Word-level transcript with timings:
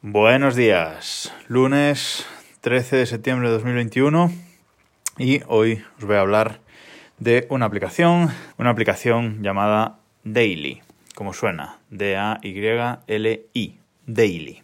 Buenos 0.00 0.54
días, 0.54 1.34
lunes 1.48 2.24
13 2.60 2.98
de 2.98 3.06
septiembre 3.06 3.48
de 3.48 3.54
2021 3.54 4.30
y 5.18 5.40
hoy 5.48 5.82
os 5.98 6.04
voy 6.04 6.14
a 6.14 6.20
hablar 6.20 6.60
de 7.18 7.48
una 7.50 7.66
aplicación, 7.66 8.28
una 8.58 8.70
aplicación 8.70 9.42
llamada 9.42 9.98
Daily, 10.22 10.82
como 11.16 11.32
suena, 11.32 11.80
D-A-Y-L-I, 11.90 13.78
Daily. 14.06 14.62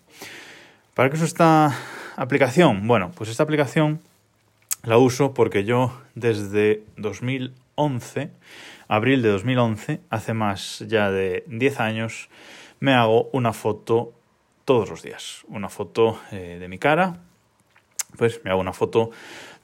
¿Para 0.95 1.11
qué 1.11 1.17
es 1.17 1.23
esta 1.23 1.77
aplicación? 2.15 2.87
Bueno, 2.87 3.11
pues 3.17 3.29
esta 3.29 3.43
aplicación 3.43 4.01
la 4.85 4.99
uso 4.99 5.35
porque 5.35 5.65
yo 5.65 6.01
desde 6.15 6.85
2011, 6.97 8.31
abril 8.87 9.23
de 9.23 9.31
2011, 9.31 10.01
hace 10.11 10.33
más 10.33 10.85
ya 10.87 11.11
de 11.11 11.43
10 11.49 11.81
años, 11.81 12.29
me 12.79 12.95
hago 12.95 13.31
una 13.33 13.53
foto 13.53 14.13
todos 14.65 14.89
los 14.89 15.03
días. 15.03 15.45
Una 15.49 15.69
foto 15.69 16.21
eh, 16.33 16.57
de 16.59 16.69
mi 16.69 16.79
cara, 16.79 17.19
pues 18.17 18.41
me 18.45 18.51
hago 18.51 18.61
una 18.61 18.73
foto 18.73 19.11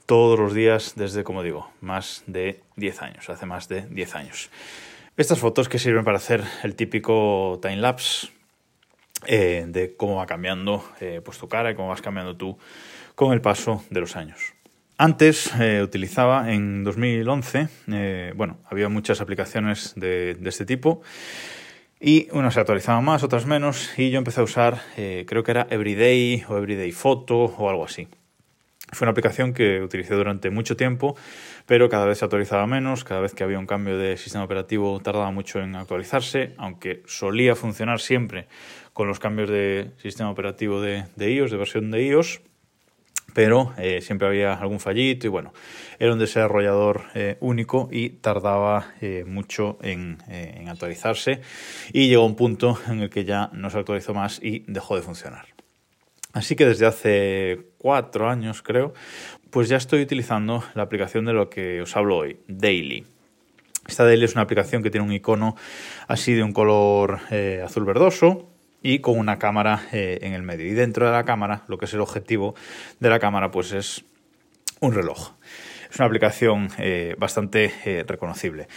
todos 0.05 0.39
los 0.39 0.53
días 0.53 0.93
desde, 0.95 1.23
como 1.23 1.43
digo, 1.43 1.69
más 1.81 2.23
de 2.27 2.61
10 2.75 3.01
años, 3.01 3.29
hace 3.29 3.45
más 3.45 3.67
de 3.67 3.81
10 3.87 4.15
años. 4.15 4.49
Estas 5.17 5.39
fotos 5.39 5.69
que 5.69 5.79
sirven 5.79 6.03
para 6.03 6.17
hacer 6.17 6.43
el 6.63 6.75
típico 6.75 7.59
time 7.61 7.77
lapse 7.77 8.29
eh, 9.25 9.65
de 9.67 9.95
cómo 9.95 10.15
va 10.15 10.25
cambiando 10.25 10.83
eh, 10.99 11.21
pues 11.23 11.37
tu 11.37 11.47
cara 11.47 11.71
y 11.71 11.75
cómo 11.75 11.89
vas 11.89 12.01
cambiando 12.01 12.35
tú 12.35 12.57
con 13.15 13.33
el 13.33 13.41
paso 13.41 13.83
de 13.89 13.99
los 13.99 14.15
años. 14.15 14.53
Antes 14.97 15.51
utilizaba 15.81 16.53
en 16.53 16.83
2011, 16.83 18.33
bueno, 18.35 18.59
había 18.69 18.87
muchas 18.87 19.19
aplicaciones 19.19 19.93
de, 19.95 20.35
de 20.35 20.49
este 20.49 20.63
tipo 20.63 21.01
y 22.01 22.27
unas 22.31 22.55
se 22.55 22.59
actualizaban 22.59 23.05
más, 23.05 23.21
otras 23.21 23.45
menos, 23.45 23.97
y 23.97 24.09
yo 24.09 24.17
empecé 24.17 24.41
a 24.41 24.43
usar, 24.43 24.81
eh, 24.97 25.25
creo 25.27 25.43
que 25.43 25.51
era 25.51 25.67
Everyday 25.69 26.43
o 26.49 26.57
Everyday 26.57 26.91
Photo 26.91 27.43
o 27.43 27.69
algo 27.69 27.85
así. 27.85 28.07
Fue 28.91 29.05
una 29.05 29.11
aplicación 29.11 29.53
que 29.53 29.81
utilicé 29.81 30.15
durante 30.15 30.49
mucho 30.49 30.75
tiempo, 30.75 31.15
pero 31.67 31.89
cada 31.89 32.05
vez 32.07 32.17
se 32.17 32.25
actualizaba 32.25 32.65
menos, 32.65 33.03
cada 33.03 33.21
vez 33.21 33.33
que 33.33 33.43
había 33.43 33.59
un 33.59 33.67
cambio 33.67 33.97
de 33.97 34.17
sistema 34.17 34.43
operativo 34.43 34.99
tardaba 34.99 35.31
mucho 35.31 35.59
en 35.59 35.75
actualizarse, 35.75 36.55
aunque 36.57 37.03
solía 37.05 37.55
funcionar 37.55 37.99
siempre 38.01 38.47
con 38.93 39.07
los 39.07 39.19
cambios 39.19 39.49
de 39.49 39.91
sistema 39.97 40.31
operativo 40.31 40.81
de, 40.81 41.05
de 41.15 41.31
iOS, 41.31 41.51
de 41.51 41.57
versión 41.57 41.91
de 41.91 42.03
iOS 42.03 42.41
pero 43.33 43.73
eh, 43.77 44.01
siempre 44.01 44.27
había 44.27 44.53
algún 44.53 44.79
fallito 44.79 45.27
y 45.27 45.29
bueno, 45.29 45.53
era 45.99 46.13
un 46.13 46.19
desarrollador 46.19 47.03
eh, 47.13 47.37
único 47.39 47.89
y 47.91 48.09
tardaba 48.09 48.93
eh, 49.01 49.23
mucho 49.27 49.77
en, 49.81 50.17
en, 50.27 50.69
actualizarse 50.69 51.41
y 51.93 52.07
llegó 52.07 52.25
un 52.25 52.35
punto 52.35 52.77
en 52.87 53.01
el 53.01 53.09
que 53.09 53.25
ya 53.25 53.49
no 53.53 53.69
se 53.69 53.79
actualizó 53.79 54.13
más 54.13 54.39
y 54.41 54.63
dejó 54.67 54.95
de 54.95 55.01
funcionar. 55.01 55.45
Así 56.33 56.55
que 56.55 56.65
desde 56.65 56.85
hace 56.85 57.59
cuatro 57.77 58.29
años 58.29 58.61
creo, 58.61 58.93
pues 59.49 59.67
ya 59.67 59.77
estoy 59.77 60.01
utilizando 60.01 60.63
la 60.75 60.83
aplicación 60.83 61.25
de 61.25 61.33
lo 61.33 61.49
que 61.49 61.81
os 61.81 61.95
hablo 61.97 62.17
hoy, 62.17 62.39
Daily. 62.47 63.05
Esta 63.87 64.05
Daily 64.05 64.23
es 64.23 64.33
una 64.33 64.43
aplicación 64.43 64.81
que 64.81 64.89
tiene 64.89 65.05
un 65.05 65.11
icono 65.11 65.57
así 66.07 66.33
de 66.33 66.43
un 66.43 66.53
color 66.53 67.19
azul 67.65 67.83
verdoso, 67.83 68.50
y 68.81 68.99
con 68.99 69.17
una 69.17 69.37
cámara 69.37 69.83
eh, 69.91 70.19
en 70.21 70.33
el 70.33 70.43
medio. 70.43 70.67
Y 70.67 70.73
dentro 70.73 71.05
de 71.05 71.11
la 71.11 71.23
cámara, 71.23 71.63
lo 71.67 71.77
que 71.77 71.85
es 71.85 71.93
el 71.93 72.01
objetivo 72.01 72.55
de 72.99 73.09
la 73.09 73.19
cámara, 73.19 73.51
pues 73.51 73.71
es 73.71 74.03
un 74.79 74.93
reloj. 74.93 75.33
Es 75.89 75.97
una 75.99 76.07
aplicación 76.07 76.69
eh, 76.77 77.15
bastante 77.17 77.71
eh, 77.85 78.03
reconocible. 78.07 78.67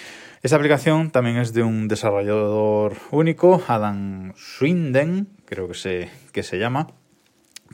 Esta 0.43 0.57
aplicación 0.57 1.11
también 1.11 1.39
es 1.39 1.55
de 1.55 1.63
un 1.63 1.89
desarrollador 1.89 2.97
único, 3.11 3.63
Adam 3.67 4.35
Swinden, 4.37 5.29
creo 5.47 5.69
que 5.69 5.75
se, 5.75 6.11
que 6.33 6.43
se 6.43 6.59
llama. 6.59 6.89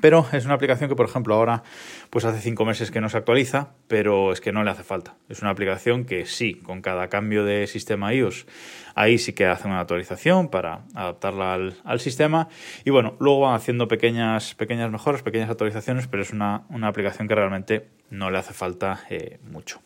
Pero 0.00 0.26
es 0.32 0.44
una 0.44 0.54
aplicación 0.54 0.88
que, 0.88 0.96
por 0.96 1.06
ejemplo, 1.06 1.34
ahora 1.34 1.62
pues 2.10 2.24
hace 2.24 2.40
cinco 2.40 2.64
meses 2.64 2.90
que 2.90 3.00
no 3.00 3.08
se 3.08 3.18
actualiza, 3.18 3.70
pero 3.88 4.32
es 4.32 4.40
que 4.40 4.52
no 4.52 4.64
le 4.64 4.70
hace 4.70 4.82
falta. 4.82 5.14
Es 5.28 5.40
una 5.40 5.50
aplicación 5.50 6.04
que 6.04 6.26
sí, 6.26 6.54
con 6.54 6.82
cada 6.82 7.08
cambio 7.08 7.44
de 7.44 7.66
sistema 7.66 8.12
iOS, 8.12 8.46
ahí 8.94 9.18
sí 9.18 9.32
que 9.32 9.46
hace 9.46 9.68
una 9.68 9.80
actualización 9.80 10.48
para 10.48 10.82
adaptarla 10.94 11.54
al, 11.84 12.00
sistema. 12.00 12.48
Y 12.84 12.90
bueno, 12.90 13.16
luego 13.20 13.40
van 13.40 13.54
haciendo 13.54 13.88
pequeñas, 13.88 14.54
pequeñas 14.54 14.90
mejoras, 14.90 15.22
pequeñas 15.22 15.50
actualizaciones, 15.50 16.06
pero 16.06 16.22
es 16.22 16.32
una, 16.32 16.64
aplicación 16.82 17.28
que 17.28 17.34
realmente 17.34 17.88
no 18.10 18.30
le 18.30 18.38
hace 18.38 18.54
falta 18.54 19.00
eh, 19.10 19.38
mucho. 19.50 19.80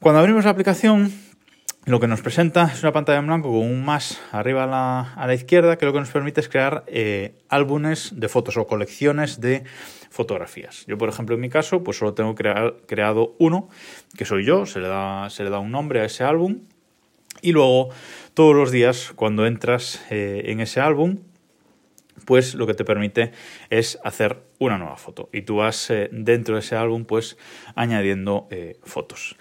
Cuando 0.00 0.20
abrimos 0.20 0.44
la 0.44 0.50
aplicación, 0.50 1.12
lo 1.86 2.00
que 2.00 2.08
nos 2.08 2.20
presenta 2.20 2.64
es 2.64 2.82
una 2.82 2.90
pantalla 2.90 3.20
en 3.20 3.28
blanco 3.28 3.48
con 3.48 3.60
un 3.60 3.84
más 3.84 4.20
arriba 4.32 4.64
a 4.64 5.26
la, 5.26 5.34
izquierda 5.34 5.78
que 5.78 5.86
lo 5.86 5.92
que 5.92 6.00
nos 6.00 6.10
permite 6.10 6.40
es 6.40 6.48
crear 6.48 6.82
eh, 6.88 7.36
álbumes 7.48 8.10
de 8.16 8.28
fotos 8.28 8.56
o 8.56 8.66
colecciones 8.66 9.40
de 9.40 9.62
fotografías. 10.10 10.84
Yo, 10.88 10.98
por 10.98 11.08
ejemplo, 11.08 11.36
en 11.36 11.40
mi 11.40 11.48
caso, 11.48 11.84
pues 11.84 11.96
solo 11.96 12.12
tengo 12.12 12.34
creado 12.34 13.36
uno, 13.38 13.68
que 14.18 14.24
soy 14.24 14.44
yo, 14.44 14.66
se 14.66 14.80
le, 14.80 14.88
da, 14.88 15.30
se 15.30 15.44
le 15.44 15.50
da 15.50 15.60
un 15.60 15.70
nombre 15.70 16.00
a 16.00 16.06
ese 16.06 16.24
álbum 16.24 16.62
y 17.40 17.52
luego 17.52 17.90
todos 18.34 18.56
los 18.56 18.72
días 18.72 19.12
cuando 19.14 19.46
entras 19.46 20.04
eh, 20.10 20.42
en 20.46 20.58
ese 20.58 20.80
álbum, 20.80 21.18
pues 22.24 22.56
lo 22.56 22.66
que 22.66 22.74
te 22.74 22.84
permite 22.84 23.30
es 23.70 24.00
hacer 24.02 24.42
una 24.58 24.76
nueva 24.76 24.96
foto 24.96 25.28
y 25.32 25.42
tú 25.42 25.58
vas 25.58 25.88
eh, 25.90 26.08
dentro 26.10 26.56
de 26.56 26.62
ese 26.62 26.74
álbum 26.74 27.04
pues 27.04 27.38
añadiendo 27.76 28.48
fotos. 28.82 29.36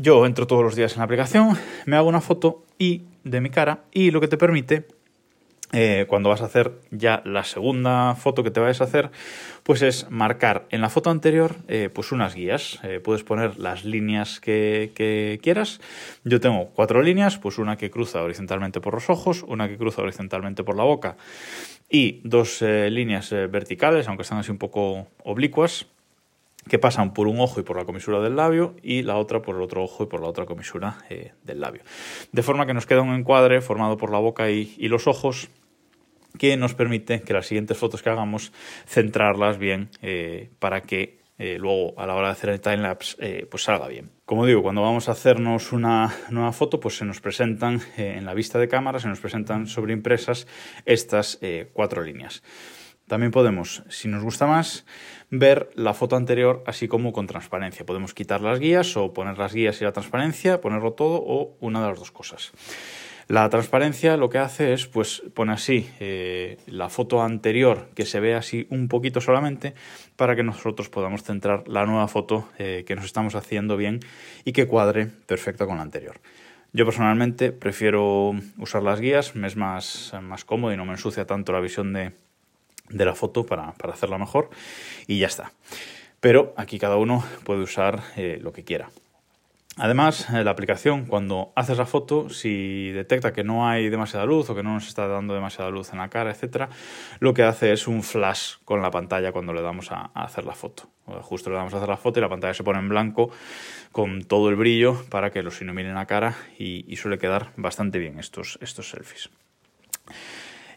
Yo 0.00 0.24
entro 0.26 0.46
todos 0.46 0.62
los 0.62 0.76
días 0.76 0.92
en 0.92 0.98
la 0.98 1.06
aplicación, 1.06 1.58
me 1.84 1.96
hago 1.96 2.08
una 2.08 2.20
foto 2.20 2.62
y 2.78 3.02
de 3.24 3.40
mi 3.40 3.50
cara 3.50 3.80
y 3.90 4.12
lo 4.12 4.20
que 4.20 4.28
te 4.28 4.36
permite 4.36 4.86
eh, 5.72 6.06
cuando 6.08 6.28
vas 6.28 6.40
a 6.40 6.44
hacer 6.44 6.70
ya 6.92 7.20
la 7.24 7.42
segunda 7.42 8.14
foto 8.14 8.44
que 8.44 8.52
te 8.52 8.60
vayas 8.60 8.80
a 8.80 8.84
hacer, 8.84 9.10
pues 9.64 9.82
es 9.82 10.08
marcar 10.08 10.66
en 10.70 10.82
la 10.82 10.88
foto 10.88 11.10
anterior 11.10 11.56
eh, 11.66 11.90
pues 11.92 12.12
unas 12.12 12.36
guías. 12.36 12.78
Eh, 12.84 13.00
puedes 13.00 13.24
poner 13.24 13.58
las 13.58 13.84
líneas 13.84 14.38
que, 14.38 14.92
que, 14.94 15.40
quieras. 15.42 15.80
Yo 16.22 16.38
tengo 16.38 16.70
cuatro 16.76 17.02
líneas, 17.02 17.36
pues 17.36 17.58
una 17.58 17.76
que 17.76 17.90
cruza 17.90 18.22
horizontalmente 18.22 18.80
por 18.80 18.94
los 18.94 19.10
ojos, 19.10 19.44
una 19.48 19.68
que 19.68 19.78
cruza 19.78 20.02
horizontalmente 20.02 20.62
por 20.62 20.76
la 20.76 20.84
boca 20.84 21.16
y 21.90 22.20
dos 22.22 22.62
líneas 22.62 23.30
verticales, 23.30 24.06
aunque 24.06 24.22
están 24.22 24.38
así 24.38 24.52
un 24.52 24.58
poco 24.58 25.08
oblicuas, 25.24 25.86
que 26.68 26.78
pasan 26.78 27.12
por 27.12 27.26
un 27.26 27.40
ojo 27.40 27.60
y 27.60 27.62
por 27.62 27.76
la 27.76 27.84
comisura 27.84 28.20
del 28.20 28.36
labio 28.36 28.74
y 28.82 29.02
la 29.02 29.16
otra 29.16 29.42
por 29.42 29.56
el 29.56 29.62
otro 29.62 29.82
ojo 29.82 30.04
y 30.04 30.06
por 30.06 30.20
la 30.20 30.28
otra 30.28 30.46
comisura 30.46 30.98
eh, 31.08 31.32
del 31.44 31.60
labio. 31.60 31.82
De 32.32 32.42
forma 32.42 32.66
que 32.66 32.74
nos 32.74 32.86
queda 32.86 33.02
un 33.02 33.14
encuadre 33.14 33.60
formado 33.60 33.96
por 33.96 34.10
la 34.10 34.18
boca 34.18 34.50
y, 34.50 34.76
los 34.88 35.06
ojos 35.06 35.48
que 36.38 36.56
nos 36.56 36.74
permite 36.74 37.22
que 37.22 37.32
las 37.32 37.46
siguientes 37.46 37.76
fotos 37.76 38.02
que 38.02 38.10
hagamos 38.10 38.52
centrarlas 38.86 39.58
bien 39.58 39.90
eh, 40.02 40.50
para 40.58 40.82
que 40.82 41.18
eh, 41.38 41.56
luego 41.58 41.98
a 41.98 42.06
la 42.06 42.14
hora 42.14 42.28
de 42.28 42.32
hacer 42.32 42.50
el 42.50 42.60
timelapse 42.60 43.46
pues 43.50 43.64
salga 43.64 43.86
bien. 43.86 44.10
Como 44.24 44.46
digo, 44.46 44.62
cuando 44.62 44.82
vamos 44.82 45.08
a 45.08 45.12
hacernos 45.12 45.72
una 45.72 46.14
nueva 46.30 46.52
foto, 46.52 46.80
pues 46.80 46.96
se 46.96 47.04
nos 47.04 47.20
presentan 47.20 47.80
en 47.96 48.24
la 48.24 48.34
vista 48.34 48.58
de 48.58 48.68
cámara, 48.68 48.98
se 48.98 49.08
nos 49.08 49.20
presentan 49.20 49.66
sobreimpresas 49.66 50.46
estas 50.84 51.38
cuatro 51.72 52.02
líneas. 52.02 52.42
También 53.08 53.32
podemos, 53.32 53.82
si 53.88 54.06
nos 54.06 54.22
gusta 54.22 54.46
más, 54.46 54.84
ver 55.30 55.70
la 55.74 55.94
foto 55.94 56.16
anterior 56.16 56.62
así 56.66 56.88
como 56.88 57.12
con 57.12 57.26
transparencia. 57.26 57.84
Podemos 57.84 58.14
quitar 58.14 58.40
las 58.40 58.60
guías 58.60 58.96
o 58.96 59.12
poner 59.12 59.38
las 59.38 59.52
guías 59.54 59.80
y 59.80 59.84
la 59.84 59.92
transparencia, 59.92 60.60
ponerlo 60.60 60.92
todo 60.92 61.22
o 61.24 61.56
una 61.60 61.80
de 61.82 61.88
las 61.88 61.98
dos 61.98 62.12
cosas. 62.12 62.52
La 63.28 63.50
transparencia 63.50 64.16
lo 64.16 64.30
que 64.30 64.38
hace 64.38 64.72
es, 64.72 64.86
pues, 64.86 65.22
pone 65.34 65.52
así 65.52 65.86
eh, 66.00 66.56
la 66.66 66.88
foto 66.88 67.22
anterior 67.22 67.90
que 67.94 68.06
se 68.06 68.20
ve 68.20 68.34
así 68.34 68.66
un 68.70 68.88
poquito 68.88 69.20
solamente 69.20 69.74
para 70.16 70.34
que 70.34 70.42
nosotros 70.42 70.88
podamos 70.88 71.24
centrar 71.24 71.68
la 71.68 71.84
nueva 71.84 72.08
foto 72.08 72.48
eh, 72.58 72.84
que 72.86 72.96
nos 72.96 73.04
estamos 73.04 73.34
haciendo 73.34 73.76
bien 73.76 74.00
y 74.46 74.52
que 74.52 74.66
cuadre 74.66 75.08
perfecto 75.26 75.66
con 75.66 75.76
la 75.76 75.82
anterior. 75.82 76.20
Yo 76.72 76.86
personalmente 76.86 77.52
prefiero 77.52 78.32
usar 78.56 78.82
las 78.82 78.98
guías, 78.98 79.34
me 79.34 79.46
es 79.46 79.56
más, 79.56 80.14
más 80.22 80.46
cómodo 80.46 80.72
y 80.72 80.78
no 80.78 80.86
me 80.86 80.92
ensucia 80.92 81.26
tanto 81.26 81.52
la 81.52 81.60
visión 81.60 81.92
de, 81.92 82.12
de 82.90 83.04
la 83.04 83.14
foto 83.14 83.46
para, 83.46 83.74
hacerla 83.92 84.18
mejor 84.18 84.50
y 85.06 85.18
ya 85.18 85.26
está. 85.26 85.52
Pero 86.20 86.54
aquí 86.56 86.78
cada 86.78 86.96
uno 86.96 87.24
puede 87.44 87.62
usar 87.62 88.02
eh, 88.16 88.38
lo 88.42 88.52
que 88.52 88.64
quiera. 88.64 88.90
Además, 89.80 90.28
eh, 90.30 90.42
la 90.42 90.50
aplicación, 90.50 91.06
cuando 91.06 91.52
haces 91.54 91.78
la 91.78 91.86
foto, 91.86 92.30
si 92.30 92.90
detecta 92.90 93.32
que 93.32 93.44
no 93.44 93.68
hay 93.68 93.88
demasiada 93.90 94.26
luz 94.26 94.50
o 94.50 94.56
que 94.56 94.64
no 94.64 94.74
nos 94.74 94.88
está 94.88 95.06
dando 95.06 95.34
demasiada 95.34 95.70
luz 95.70 95.92
en 95.92 95.98
la 95.98 96.08
cara, 96.08 96.32
etc., 96.32 96.68
lo 97.20 97.32
que 97.32 97.44
hace 97.44 97.72
es 97.72 97.86
un 97.86 98.02
flash 98.02 98.54
con 98.64 98.82
la 98.82 98.90
pantalla 98.90 99.30
cuando 99.30 99.52
le 99.52 99.62
damos 99.62 99.92
a, 99.92 100.10
hacer 100.14 100.44
la 100.44 100.54
foto. 100.54 100.88
Justo 101.22 101.50
le 101.50 101.56
damos 101.56 101.72
a 101.74 101.76
hacer 101.76 101.88
la 101.88 101.96
foto 101.96 102.18
y 102.18 102.22
la 102.22 102.28
pantalla 102.28 102.54
se 102.54 102.64
pone 102.64 102.80
en 102.80 102.88
blanco 102.88 103.30
con 103.92 104.24
todo 104.24 104.48
el 104.48 104.56
brillo 104.56 105.04
para 105.10 105.30
que 105.30 105.44
los 105.44 105.62
ilumine 105.62 105.94
la 105.94 106.06
cara 106.06 106.34
y, 106.58 106.96
suele 106.96 107.18
quedar 107.18 107.52
bastante 107.56 108.00
bien 108.00 108.18
estos, 108.18 108.58
estos 108.60 108.90
selfies. 108.90 109.30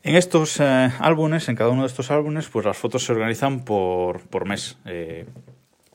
En 0.04 0.16
estos 0.16 0.60
eh, 0.60 0.90
álbumes, 1.00 1.48
en 1.48 1.56
cada 1.56 1.70
uno 1.70 1.84
de 1.84 1.88
estos 1.88 2.10
álbumes, 2.10 2.50
pues 2.50 2.66
las 2.66 2.76
fotos 2.76 3.06
se 3.06 3.12
organizan 3.12 3.64
por, 3.64 4.22
por 4.22 4.48
mes. 4.48 4.80
Eh, 4.86 5.28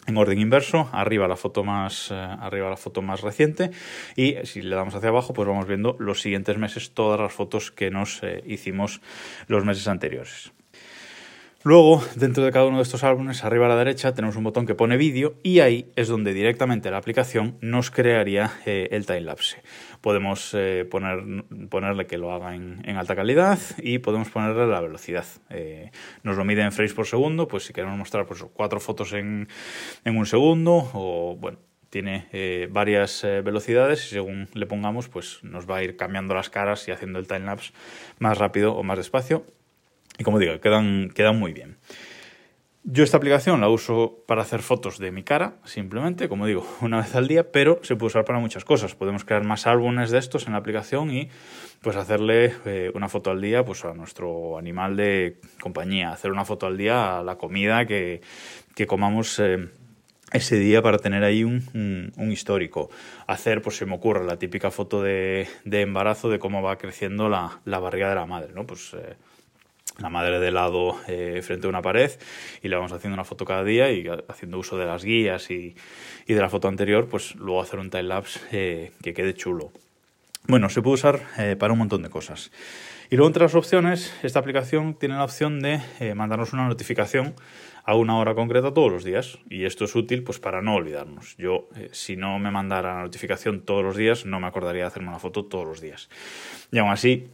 en 0.07 0.17
orden 0.17 0.39
inverso, 0.39 0.89
arriba 0.93 1.27
la 1.27 1.35
foto 1.35 1.65
más 1.65 2.13
eh, 2.13 2.15
arriba 2.15 2.71
la 2.71 2.77
foto 2.77 3.03
más 3.03 3.23
reciente 3.23 3.73
y 4.15 4.37
si 4.45 4.63
le 4.63 4.77
damos 4.77 4.95
hacia 4.95 5.09
abajo, 5.09 5.33
pues 5.33 5.49
vamos 5.49 5.67
viendo 5.67 5.97
los 5.99 6.21
siguientes 6.21 6.57
meses 6.57 6.93
todas 6.95 7.19
las 7.19 7.33
fotos 7.33 7.73
que 7.73 7.91
nos 7.91 8.23
hicimos 8.47 9.01
los 9.49 9.65
meses 9.65 9.89
anteriores. 9.89 10.53
Luego, 11.67 12.01
dentro 12.15 12.45
de 12.45 12.53
cada 12.53 12.67
uno 12.67 12.77
de 12.77 12.85
estos 12.85 13.03
álbumes, 13.03 13.43
arriba 13.43 13.67
a 13.67 13.69
la 13.69 13.75
derecha, 13.75 14.15
tenemos 14.15 14.37
un 14.37 14.45
botón 14.45 14.67
que 14.67 14.77
pone 14.77 14.97
vídeo 14.97 15.35
y 15.43 15.59
ahí 15.59 15.91
es 15.97 16.07
donde 16.07 16.33
directamente 16.33 16.93
la 16.93 16.99
aplicación 16.99 17.59
nos 17.61 17.91
crearía 17.91 18.53
eh, 18.67 18.87
el 18.93 19.05
timelapse. 19.05 19.65
Podemos 20.01 20.55
eh, 20.55 20.87
poner, 20.89 21.25
ponerle 21.69 22.07
que 22.07 22.19
lo 22.19 22.31
haga 22.31 22.55
en, 22.55 22.89
alta 22.97 23.17
calidad 23.17 23.59
y 23.79 23.99
podemos 23.99 24.29
ponerle 24.29 24.69
la 24.69 24.81
velocidad. 24.81 25.27
Eh, 25.51 25.91
nos 26.23 26.37
lo 26.37 26.45
mide 26.45 26.63
en 26.63 26.71
frames 26.71 26.95
por 26.95 27.09
segundo, 27.09 27.49
pues 27.49 27.65
si 27.65 27.73
queremos 27.73 27.99
mostrar 27.99 28.27
pues, 28.27 28.45
cuatro 28.55 28.79
fotos 28.79 29.13
en, 29.13 29.49
en 30.05 30.17
un 30.17 30.27
segundo 30.27 30.89
o, 30.95 31.37
bueno, 31.37 31.59
tiene 31.91 32.69
varias 32.71 33.23
velocidades 33.43 34.07
y 34.07 34.11
según 34.11 34.49
le 34.55 34.67
pongamos, 34.67 35.09
pues 35.09 35.41
nos 35.43 35.69
va 35.69 35.79
a 35.79 35.83
ir 35.83 35.97
cambiando 35.97 36.33
las 36.33 36.49
caras 36.49 36.87
y 36.87 36.93
haciendo 36.93 37.19
el 37.19 37.27
timelapse 37.27 37.73
más 38.21 38.39
rápido 38.39 38.77
o 38.77 38.85
más 38.85 38.99
despacio 38.99 39.45
y 40.19 40.25
como 40.25 40.39
digo, 40.39 40.59
quedan, 40.61 41.11
quedan 41.15 41.39
muy 41.39 41.53
bien. 41.53 41.77
Yo 42.89 43.03
esta 43.03 43.17
aplicación 43.17 43.61
la 43.61 43.69
uso 43.69 44.23
para 44.29 44.43
hacer 44.43 44.63
fotos 44.63 45.01
de 45.01 45.11
mi 45.11 45.25
cara, 45.25 45.57
simplemente, 45.65 46.29
como 46.29 46.47
digo, 46.47 46.65
una 46.81 46.99
vez 46.99 47.17
al 47.17 47.27
día, 47.27 47.51
pero 47.51 47.81
se 47.83 47.97
puede 47.97 48.07
usar 48.13 48.25
para 48.25 48.39
muchas 48.39 48.65
cosas. 48.65 48.95
Podemos 48.95 49.25
crear 49.25 49.43
más 49.43 49.67
álbumes 49.67 50.13
de 50.13 50.19
estos 50.19 50.47
en 50.47 50.53
la 50.53 50.59
aplicación 50.59 51.11
y 51.11 51.29
pues 51.83 51.97
hacerle 51.97 52.55
eh, 52.65 52.93
una 52.95 53.09
foto 53.09 53.33
al 53.33 53.41
día 53.41 53.65
pues, 53.65 53.85
a 53.85 53.93
nuestro 53.93 54.57
animal 54.57 54.97
de 54.97 55.41
compañía, 55.61 56.13
hacer 56.13 56.31
una 56.31 56.45
foto 56.45 56.67
al 56.67 56.77
día 56.77 57.19
a 57.19 57.25
la 57.25 57.37
comida 57.39 57.87
que, 57.87 58.21
que 58.77 58.87
comamos 58.87 59.41
eh, 59.41 59.69
ese 60.31 60.57
día 60.57 60.81
para 60.81 60.99
tener 60.99 61.25
ahí 61.25 61.43
un, 61.43 62.13
un, 62.17 62.31
histórico. 62.31 62.89
Hacer, 63.27 63.63
pues 63.63 63.79
se 63.79 63.87
me 63.87 63.97
ocurre, 63.97 64.25
la 64.25 64.39
típica 64.39 64.71
foto 64.71 65.03
de, 65.03 65.49
de 65.65 65.81
embarazo 65.81 66.31
de 66.31 66.39
cómo 66.39 66.63
va 66.63 66.79
creciendo 66.79 67.29
la, 67.29 67.61
la 67.65 67.81
barriga 67.81 68.09
de 68.11 68.15
la 68.15 68.27
madre, 68.27 68.53
¿no? 68.55 68.65
Pues... 68.65 68.95
Eh, 68.95 69.17
la 69.99 70.11
madre 70.11 70.39
de 70.41 70.51
lado 70.51 70.97
eh, 71.09 71.41
frente 71.43 71.67
a 71.67 71.71
una 71.71 71.83
pared 71.83 72.11
y 72.63 72.69
le 72.69 72.77
vamos 72.77 72.93
haciendo 72.93 73.15
una 73.15 73.25
foto 73.25 73.45
cada 73.45 73.65
día 73.65 73.91
y 73.91 74.07
haciendo 74.29 74.59
uso 74.59 74.77
de 74.77 74.87
las 74.87 75.05
guías 75.05 75.51
y, 75.51 75.75
y 76.27 76.35
de 76.35 76.41
la 76.41 76.49
foto 76.49 76.69
anterior, 76.69 77.09
pues 77.09 77.35
luego 77.37 77.63
hacer 77.63 77.79
un 77.79 77.91
time 77.91 78.05
lapse 78.05 78.41
eh, 78.53 78.93
que 79.03 79.15
quede 79.15 79.35
chulo. 79.35 79.73
Bueno, 80.49 80.69
se 80.69 80.83
puede 80.83 80.95
usar 80.95 81.21
eh, 81.39 81.57
para 81.59 81.73
un 81.73 81.81
montón 81.81 82.03
de 82.03 82.11
cosas. 82.11 82.53
Y 83.11 83.17
luego 83.17 83.29
entre 83.29 83.43
las 83.43 83.55
opciones, 83.55 84.15
esta 84.23 84.41
aplicación 84.41 84.95
tiene 84.95 85.15
la 85.15 85.25
opción 85.25 85.61
de 85.61 85.81
mandarnos 86.17 86.53
una 86.53 86.67
notificación 86.67 87.35
a 87.85 87.95
una 87.95 88.19
hora 88.19 88.35
concreta 88.35 88.75
todos 88.75 88.91
los 88.91 89.05
días. 89.05 89.39
Y 89.49 89.65
esto 89.65 89.85
es 89.85 89.95
útil 89.95 90.25
pues 90.25 90.41
para 90.41 90.61
no 90.61 90.75
olvidarnos. 90.75 91.37
Yo, 91.37 91.69
si 91.93 92.17
no 92.17 92.41
me 92.41 92.51
mandara 92.51 92.97
la 92.97 93.03
notificación 93.03 93.61
todos 93.61 93.85
los 93.85 93.97
días, 93.97 94.27
no 94.27 94.41
me 94.41 94.49
acordaría 94.49 94.83
de 94.83 94.89
hacerme 94.89 95.09
una 95.09 95.21
foto 95.21 95.45
todos 95.45 95.65
los 95.65 95.81
días. 95.81 96.11
Y 96.73 96.79
aún 96.79 96.91
así, 96.91 97.29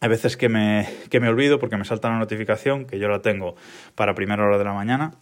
hay 0.00 0.08
veces 0.08 0.36
que 0.36 0.48
me, 0.48 0.88
que 1.10 1.20
me 1.20 1.28
olvido 1.28 1.58
porque 1.58 1.76
me 1.76 1.84
salta 1.84 2.08
una 2.08 2.18
notificación 2.18 2.84
que 2.84 2.98
yo 2.98 3.08
la 3.08 3.22
tengo 3.22 3.56
para 3.94 4.14
primera 4.14 4.44
hora 4.44 4.58
de 4.58 4.64
la 4.64 4.72
mañana. 4.72 5.14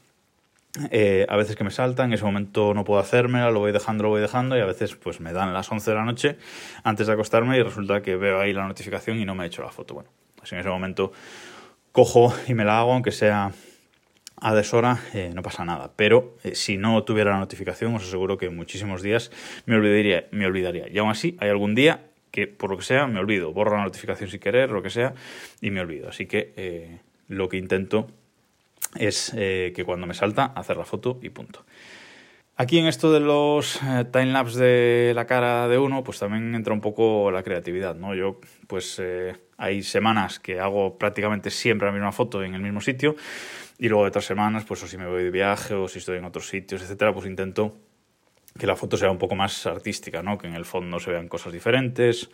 Eh, 0.91 1.25
a 1.29 1.37
veces 1.37 1.55
que 1.55 1.63
me 1.63 1.71
salta, 1.71 2.05
en 2.05 2.13
ese 2.13 2.25
momento 2.25 2.75
no 2.75 2.83
puedo 2.83 3.01
hacérmela, 3.01 3.53
lo 3.53 3.61
voy 3.61 3.71
dejando, 3.71 4.03
lo 4.03 4.09
voy 4.09 4.21
dejando 4.21 4.57
y 4.57 4.61
a 4.61 4.65
veces 4.65 4.97
pues 4.97 5.21
me 5.21 5.33
dan 5.33 5.53
las 5.55 5.71
11 5.71 5.89
de 5.89 5.97
la 5.97 6.05
noche 6.05 6.37
antes 6.83 7.07
de 7.07 7.13
acostarme 7.13 7.57
y 7.57 7.63
resulta 7.63 8.03
que 8.03 8.17
veo 8.17 8.41
ahí 8.41 8.53
la 8.53 8.67
notificación 8.67 9.21
y 9.21 9.25
no 9.25 9.37
me 9.37 9.45
he 9.45 9.47
hecho 9.47 9.63
la 9.63 9.71
foto. 9.71 9.95
Bueno, 9.95 10.11
pues 10.35 10.53
en 10.53 10.59
ese 10.59 10.69
momento 10.69 11.13
cojo 11.93 12.35
y 12.49 12.55
me 12.55 12.65
la 12.65 12.81
hago, 12.81 12.93
aunque 12.93 13.13
sea 13.13 13.53
a 14.41 14.55
deshora, 14.55 14.99
eh, 15.15 15.31
no 15.33 15.43
pasa 15.43 15.65
nada. 15.65 15.93
Pero 15.95 16.37
eh, 16.43 16.57
si 16.57 16.77
no 16.77 17.05
tuviera 17.05 17.31
la 17.31 17.39
notificación, 17.39 17.95
os 17.95 18.03
aseguro 18.03 18.37
que 18.37 18.51
muchísimos 18.51 19.01
días 19.01 19.31
me 19.67 19.77
olvidaría, 19.77 20.27
me 20.33 20.45
olvidaría. 20.45 20.89
Y 20.89 20.99
aún 20.99 21.11
así, 21.11 21.37
hay 21.39 21.51
algún 21.51 21.77
día 21.77 22.01
que 22.35 22.49
por 22.49 22.69
lo 22.69 22.79
que 22.79 22.83
sea 22.83 23.07
me 23.07 23.21
olvido, 23.21 23.53
borro 23.53 23.77
la 23.77 23.85
notificación 23.85 24.29
sin 24.29 24.41
querer, 24.41 24.69
lo 24.69 24.83
que 24.83 24.91
sea, 24.91 25.15
y 25.61 25.71
me 25.71 25.81
olvido. 25.81 26.09
Así 26.09 26.27
que 26.27 26.53
eh, 26.57 26.99
lo 27.29 27.49
que 27.49 27.59
intento 27.59 28.09
es 28.97 29.33
eh, 29.37 29.73
que 29.75 29.85
cuando 29.85 30.09
me 30.09 30.15
salta, 30.15 30.47
hacer 30.47 30.77
la 30.77 30.85
foto 30.85 31.21
y 31.23 31.31
punto. 31.31 31.65
Aquí 32.57 32.81
en 32.81 32.89
esto 32.89 33.13
de 33.13 33.21
los 33.21 33.81
eh, 33.85 34.05
timelapse 34.13 34.65
de 34.65 35.15
la 35.15 35.27
cara 35.27 35.69
de 35.69 35.79
uno, 35.79 36.03
pues 36.03 36.19
también 36.19 36.57
entra 36.57 36.75
un 36.75 36.81
poco 36.81 37.31
la 37.31 37.45
creatividad, 37.45 37.95
¿no? 37.95 38.17
Yo, 38.17 38.41
pues 38.67 39.01
hay 39.57 39.85
semanas 39.85 40.41
que 40.41 40.59
hago 40.59 40.99
prácticamente 40.99 41.51
siempre 41.51 41.87
la 41.87 41.93
misma 41.93 42.11
foto 42.11 42.43
en 42.43 42.55
el 42.55 42.63
mismo 42.63 42.81
sitio 42.81 43.15
y 43.79 43.89
luego 43.89 44.03
de 44.03 44.09
otras 44.09 44.25
semanas, 44.25 44.65
pues 44.65 44.83
o 44.83 44.89
si 44.89 44.99
me 44.99 45.07
voy 45.07 45.23
de 45.23 45.31
viaje 45.31 45.75
o 45.75 45.87
si 45.87 46.01
estoy 46.01 46.19
en 46.19 46.25
otros 46.25 46.49
sitios, 46.49 46.83
etcétera, 46.83 47.13
pues 47.15 47.27
intento 47.27 47.77
que 48.59 48.67
la 48.67 48.77
foto 48.77 48.97
sea 48.97 49.11
un 49.11 49.19
poco 49.19 49.35
más 49.35 49.67
artística, 49.67 50.23
¿no? 50.23 50.39
que 50.39 50.47
en 50.47 50.55
el 50.55 50.65
fondo 50.65 51.01
se 51.01 51.11
vean 51.11 51.29
cosas 51.29 51.53
diferentes, 51.53 52.31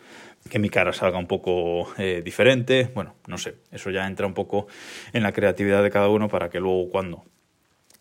que 0.49 0.59
mi 0.59 0.69
cara 0.69 0.93
salga 0.93 1.17
un 1.17 1.27
poco 1.27 1.91
eh, 1.97 2.21
diferente. 2.23 2.91
Bueno, 2.93 3.15
no 3.27 3.37
sé, 3.37 3.55
eso 3.71 3.89
ya 3.89 4.05
entra 4.05 4.27
un 4.27 4.33
poco 4.33 4.67
en 5.13 5.23
la 5.23 5.31
creatividad 5.31 5.81
de 5.81 5.89
cada 5.89 6.09
uno 6.09 6.27
para 6.27 6.49
que 6.49 6.59
luego 6.59 6.89
cuando 6.89 7.23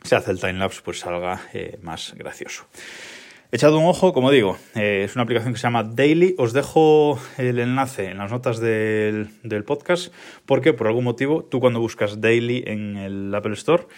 se 0.03 0.17
hace 0.17 0.31
el 0.33 0.41
timelapse 0.41 0.83
pues 0.85 1.01
salga 1.01 1.41
eh, 1.55 1.79
más 1.83 2.15
gracioso. 2.15 2.67
Echado 3.53 3.81
un 3.81 3.87
ojo, 3.87 4.13
como 4.13 4.31
digo, 4.31 4.59
eh, 4.77 5.03
es 5.05 5.17
una 5.17 5.25
aplicación 5.25 5.53
que 5.53 5.59
se 5.59 5.65
llama 5.65 5.83
Daily. 5.83 6.37
Os 6.39 6.53
dejo 6.53 7.19
el 7.37 7.59
enlace 7.59 8.05
en 8.05 8.19
las 8.19 8.31
notas 8.31 8.61
del, 8.61 9.31
del 9.43 9.65
podcast 9.65 10.15
porque 10.47 10.73
por 10.73 10.87
algún 10.87 11.03
motivo 11.03 11.43
tú 11.43 11.59
cuando 11.59 11.81
buscas 11.81 12.21
Daily 12.21 12.63
en 12.65 12.97
el 12.97 13.35
Apple 13.35 13.55
Store 13.55 13.89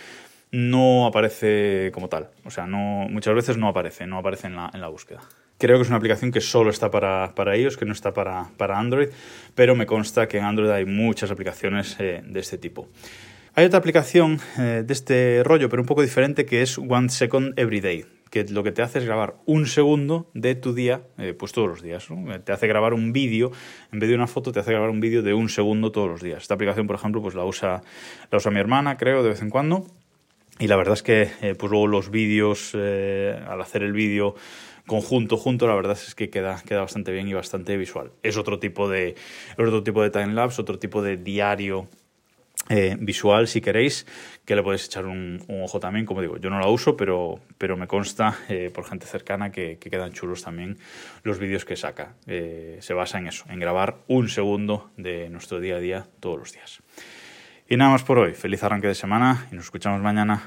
no 0.53 1.07
aparece 1.07 1.91
como 1.93 2.09
tal. 2.09 2.29
O 2.45 2.51
sea, 2.51 2.67
no, 2.67 3.09
muchas 3.09 3.35
veces 3.35 3.57
no 3.57 3.69
aparece, 3.69 4.07
no 4.07 4.19
aparece 4.19 4.47
en 4.47 4.57
la, 4.57 4.71
en 4.73 4.81
la 4.81 4.89
búsqueda. 4.89 5.21
Creo 5.59 5.79
que 5.79 5.83
es 5.83 5.89
una 5.89 5.97
aplicación 5.97 6.31
que 6.31 6.41
solo 6.41 6.71
está 6.71 6.91
para, 6.91 7.35
para 7.35 7.57
ellos, 7.57 7.77
que 7.77 7.85
no 7.85 7.93
está 7.93 8.13
para, 8.13 8.49
para, 8.57 8.79
Android, 8.79 9.09
pero 9.55 9.75
me 9.75 9.87
consta 9.87 10.29
que 10.29 10.39
en 10.39 10.45
Android 10.45 10.71
hay 10.71 10.85
muchas 10.85 11.31
aplicaciones 11.31 11.97
eh, 11.99 12.23
de 12.25 12.41
este 12.41 12.59
tipo. 12.59 12.89
Hay 13.55 13.65
otra 13.65 13.79
aplicación 13.79 14.41
eh, 14.59 14.83
de 14.85 14.93
este 14.93 15.43
rollo, 15.45 15.69
pero 15.69 15.83
un 15.83 15.87
poco 15.87 16.03
diferente, 16.03 16.47
que 16.47 16.63
es 16.63 16.79
One 16.79 17.09
Second 17.11 17.59
Every 17.59 17.81
Day, 17.81 18.07
que 18.31 18.45
lo 18.45 18.63
que 18.63 18.73
te 18.73 18.83
hace 18.83 18.99
es 18.99 19.05
grabar 19.05 19.37
un 19.47 19.67
segundo 19.67 20.31
de 20.35 20.55
tu 20.55 20.75
día, 20.75 21.03
eh, 21.19 21.33
pues 21.33 21.53
todos 21.53 21.69
los 21.69 21.83
días. 21.83 22.09
Te 22.45 22.53
hace 22.53 22.67
grabar 22.67 22.93
un 22.93 23.13
vídeo, 23.13 23.53
en 23.93 24.01
vez 24.01 24.09
de 24.09 24.17
una 24.17 24.27
foto, 24.27 24.53
te 24.53 24.61
hace 24.61 24.73
grabar 24.73 24.91
un 24.91 25.01
vídeo 25.01 25.23
de 25.23 25.33
un 25.33 25.49
segundo 25.49 25.93
todos 25.93 26.11
los 26.11 26.23
días. 26.23 26.43
Esta 26.43 26.55
aplicación, 26.55 26.87
por 26.87 26.97
ejemplo, 26.97 27.23
pues 27.23 27.35
la 27.35 27.45
usa, 27.45 27.83
la 28.31 28.39
usa 28.39 28.51
mi 28.51 28.59
hermana, 28.59 28.97
creo, 28.97 29.23
de 29.23 29.29
vez 29.29 29.43
en 29.43 29.51
cuando 29.51 29.87
y 30.63 30.69
la 30.69 30.77
verdad 30.77 30.95
es 30.95 31.03
que 31.03 31.23
eh, 31.41 31.57
pues 31.57 31.73
luego 31.73 31.89
los 31.89 32.13
vídeos, 32.13 32.71
eh, 32.75 33.37
al 33.49 33.61
hacer 33.61 33.83
el 33.83 33.93
vídeo 33.93 34.37
conjunto, 34.87 35.37
junto, 35.37 35.67
la 35.67 35.75
verdad 35.75 35.99
es 36.01 36.15
que 36.15 36.31
queda, 36.31 36.63
queda 36.65 36.83
bastante 36.83 37.11
bien 37.11 37.27
y 37.27 37.33
bastante 37.33 37.77
visual. 37.77 38.13
Es 38.23 38.37
otro 38.37 38.61
tipo 38.61 38.89
de, 38.89 39.17
otro 39.59 39.83
tipo 39.83 40.05
de 40.05 40.11
timelapse, 40.11 40.63
otro 40.63 40.79
tipo 40.79 41.03
de 41.03 41.17
diario 41.17 41.89
eh, 42.69 42.97
visual, 42.97 43.49
si 43.49 43.61
queréis, 43.61 44.07
que 44.45 44.55
le 44.55 44.63
podéis 44.63 44.85
echar 44.87 45.07
un, 45.07 45.45
ojo 45.49 45.81
también. 45.81 46.07
Como 46.07 46.21
digo, 46.21 46.37
yo 46.37 46.49
no 46.49 46.61
la 46.61 46.69
uso, 46.69 46.97
pero, 46.97 47.41
pero 47.59 47.77
me 47.77 47.89
consta 47.89 48.39
por 48.73 48.85
gente 48.85 49.07
cercana 49.07 49.51
que, 49.51 49.79
que, 49.79 49.91
quedan 49.91 50.13
chulos 50.13 50.45
también 50.45 50.79
los 51.25 51.41
vídeos 51.41 51.65
que 51.65 51.75
saca. 51.75 52.15
se 52.25 52.95
basa 52.95 53.19
en 53.19 53.27
eso, 53.27 53.47
en 53.49 53.59
grabar 53.59 53.97
un 54.07 54.29
segundo 54.29 54.93
de 54.97 55.29
nuestro 55.29 55.59
día 55.59 55.75
a 55.75 55.81
día 55.81 56.07
todos 56.21 56.39
los 56.39 56.53
días. 56.53 56.81
Y 57.73 57.77
nada 57.79 57.91
más 57.93 58.03
por 58.03 58.19
hoy. 58.19 58.35
Feliz 58.35 58.63
arranque 58.63 58.87
de 58.87 58.95
semana 58.95 59.47
y 59.51 59.55
nos 59.55 59.65
escuchamos 59.65 60.03
mañana. 60.03 60.43